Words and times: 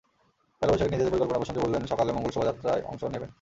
পয়লা 0.61 0.71
বৈশাখে 0.71 0.91
নিজেদের 0.91 1.11
পরিকল্পনা 1.11 1.39
প্রসঙ্গে 1.39 1.63
বললেন, 1.63 1.83
সকালে 1.85 2.11
মঙ্গল 2.13 2.31
শোভাযাত্রায় 2.31 2.81
অংশ 2.83 3.01
নেবেন। 3.03 3.29